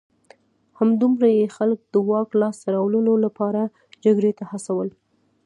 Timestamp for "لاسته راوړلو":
2.41-3.13